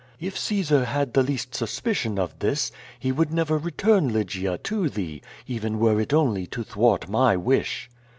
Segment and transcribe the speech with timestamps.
[0.19, 5.21] If Caesar had the least suspicion of this, he Mould never return Lygia to thee,
[5.45, 7.87] even were it only to thwart my wish."